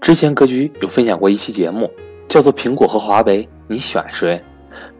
[0.00, 1.88] 之前格局有分享过一期节目，
[2.28, 4.40] 叫做《苹果和华为，你选谁》。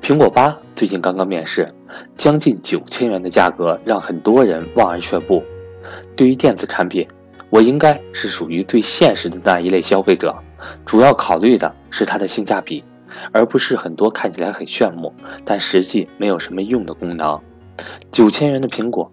[0.07, 1.69] 苹果八最近刚刚面世，
[2.15, 5.43] 将近九千元的价格让很多人望而却步。
[6.15, 7.07] 对于电子产品，
[7.51, 10.35] 我应该是属于最现实的那一类消费者，
[10.87, 12.85] 主要考虑的是它的性价比，
[13.33, 15.13] 而不是很多看起来很炫目，
[15.45, 17.41] 但实际没有什么用的功能。
[18.13, 19.11] 九千元的苹果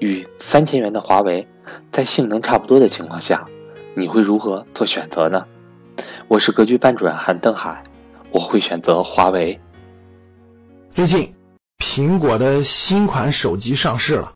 [0.00, 1.46] 与三千元的华为，
[1.92, 3.46] 在性能差不多的情况下。
[3.94, 5.46] 你会如何做选择呢？
[6.28, 7.82] 我是格局班主任韩登海，
[8.30, 9.58] 我会选择华为。
[10.94, 11.34] 最近，
[11.78, 14.34] 苹果的新款手机上市了，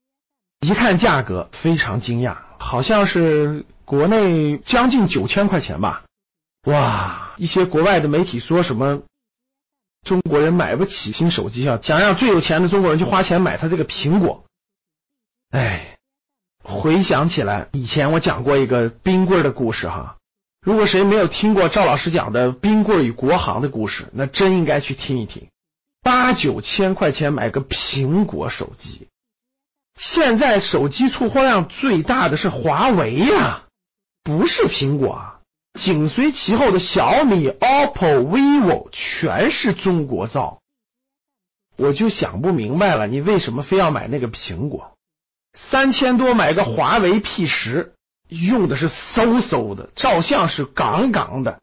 [0.60, 6.02] 一看价格非常惊讶，好像是国内将近九千块钱吧。
[6.66, 7.32] 哇！
[7.36, 9.02] 一些国外的媒体说什么
[10.02, 14.44] 中国人买不起新手机啊，想让最有钱的中国人去花钱买他这个苹果。
[15.50, 15.91] 哎。
[16.62, 20.16] 回想起来，以前我讲过一个冰棍的故事哈。
[20.64, 25.48] 如果谁没有听过赵老师讲的冰棍与国行的故事，那真应该去听一听。
[26.02, 29.08] 八九千块钱买个苹果手机，
[29.98, 33.64] 现在手机出货量最大的是华为呀，
[34.22, 35.40] 不是苹果啊。
[35.80, 40.60] 紧随其后的小米、OPPO、vivo 全是中国造。
[41.76, 44.91] 我就想不明白了，你为什么非要买那个苹果？
[45.54, 47.94] 三千多买个华为 P 十，
[48.28, 51.60] 用的是嗖嗖的，照相是杠杠的，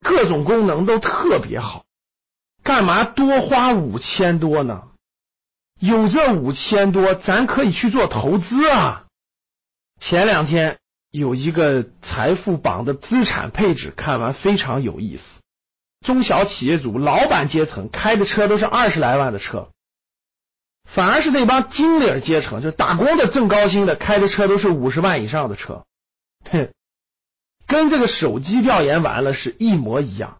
[0.00, 1.84] 各种功能都特别好，
[2.62, 4.82] 干嘛多花五千多呢？
[5.80, 9.06] 有这五千多，咱可以去做投资啊！
[10.00, 10.78] 前两天
[11.10, 15.22] 有一个财富榜的资产配置，看完非常有意思。
[16.04, 19.70] 中小企业主、老板阶层开的车都是二十来万的车。
[20.94, 25.84] 反而是那帮经理阶层，就是打工的挣高薪的，开的车都是五十万以上的车，
[26.50, 26.70] 哼，
[27.66, 30.38] 跟这个手机调研完了是一模一样。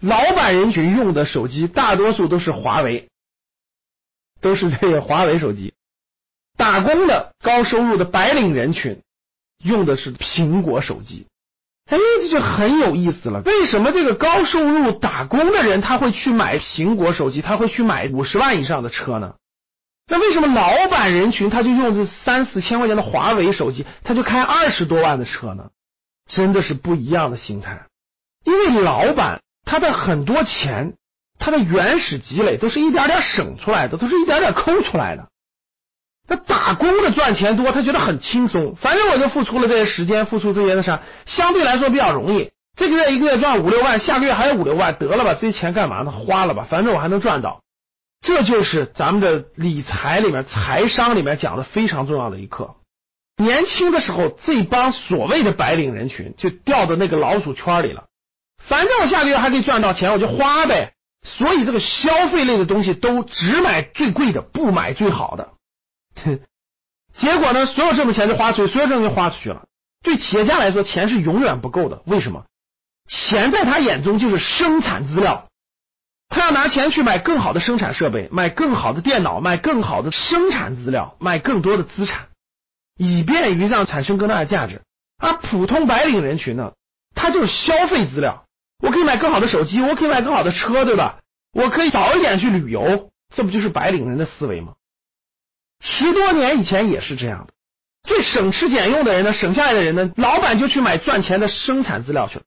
[0.00, 3.08] 老板人群用的手机大多数都是华为，
[4.40, 5.74] 都是这个华为手机。
[6.56, 9.00] 打工的高收入的白领人群
[9.62, 11.26] 用的是苹果手机，
[11.86, 13.42] 哎，这就很有意思了。
[13.42, 19.34] 为什么这个高收入打工的人他会去买苹果手机，他会去买五十万以上的车呢？
[20.08, 25.70] 那为什么老板人群他就用这三四千块钱的华为手机，他就开二十多万的车呢？
[26.28, 27.86] 真的是不一样的心态。
[28.44, 30.94] 因为老板他的很多钱，
[31.38, 35.28] 他的原始积累都是一点点省出来的，都是一点点抠出来的。
[36.26, 42.50] 他打工的赚钱多，他觉得很轻松，反正我就付出了这些时间，付出这些的啥，相对来说比较容易。
[42.76, 46.10] 这个月一个月赚五六万，下个月还有五六万，得了吧，这些钱干嘛呢？
[46.10, 47.61] 花了吧，反正我还能赚到。
[48.22, 52.76] 这就是咱们的理财里面、财商里面讲的非常重要的一课。
[53.36, 58.04] 年轻的时候，这帮所谓的白领人群就掉到那个老鼠圈里了。
[58.62, 60.92] 反正我下个月还可以赚到钱，我就花呗。
[61.24, 65.52] 所以这个消费类的东西都只买最贵的，不买最好的。
[67.16, 69.66] 结果呢，所有挣的钱就花出去，所有挣的钱花出去了。
[70.04, 72.02] 对企业家来说，钱是永远不够的。
[72.06, 72.44] 为什么？
[73.08, 75.48] 钱在他眼中就是生产资料。
[76.34, 82.28] 他要拿钱去买更好的生产设备，买更好的电脑，买更好的生产资料，买更多的资产，
[82.96, 84.80] 以便于让产生更大的价值。
[85.18, 86.72] 而普通白领人群呢，
[87.14, 88.46] 他就是消费资料。
[88.82, 91.18] 我可以买更好的手机，我可以买更好的车，对吧？
[91.52, 94.72] 我可以早一点去旅游，这不就是白领人的思维吗？
[95.80, 97.52] 十多年以前也是这样的。
[98.04, 102.44] 最省吃俭用的人呢，省下来的人呢，老板就去买赚钱的生产资料去了。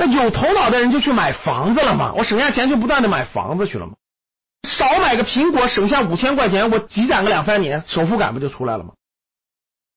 [0.00, 3.94] 那有头脑的人就去买房子了嘛，我省下钱就不断的买房子去了嘛，
[4.68, 8.92] 少买个苹果省下五千块钱，我积攒个两三年，首付感不就出来了吗？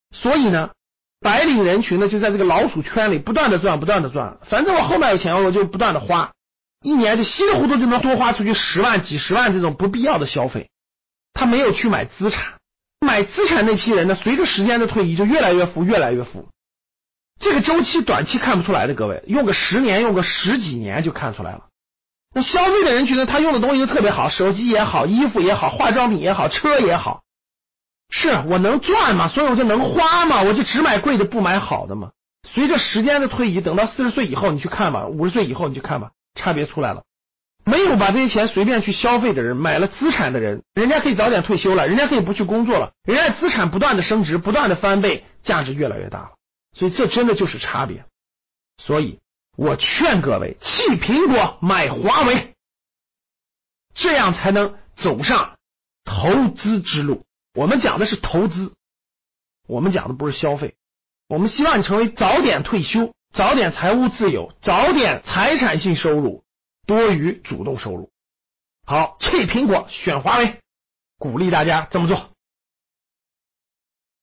[0.10, 0.72] 所以呢，
[1.20, 6.32] 白领人群呢就在这个老鼠圈里不断的赚，不断的赚，反正我后面有钱我就不断的花，
[6.82, 10.72] 一年就稀里糊涂就能多花出去十万、几十万这种不必要的消费，
[11.32, 12.56] 他没有去买资产，
[13.06, 16.50] 买资产那批人呢，随着时间的推移就越来越富，越来越富。
[17.42, 21.66] 这个周期短期看不出来的，各位用个十年，用个十几年就看出来了。
[22.34, 27.24] 那消费的人群呢，他用的东西都特别好，手机也好，衣服也好，化妆品也好，车也好。
[28.10, 32.12] 是我能赚嘛，所以我就能花嘛，我就只买贵的，不买好的嘛。
[32.54, 37.04] 随着时间的推移，等到四十岁以后，你去看吧，五十岁以后你去看吧，差别出来了。
[37.66, 46.30] 没有把这些钱随便去消费的人，买了资产的人，人家可以早点退休了，人家可以不去工作了，人家资产不断的升值，不断的翻倍，价值越来越大了。
[46.74, 48.06] 所以这真的就是差别，
[48.78, 49.20] 所以
[49.58, 52.56] 我劝各位弃苹果买华为，
[53.94, 55.58] 这样才能走上
[56.04, 57.26] 投资之路。
[57.54, 58.74] 我们讲的是投资，
[59.68, 60.76] 我们讲的不是消费。
[61.28, 66.44] 我们希望你成为早点退休，早点财务自由，早点财产性收入
[66.86, 68.10] 多于主动收入。
[68.86, 70.60] 好，弃苹果选华为，
[71.18, 72.31] 鼓励大家这么做。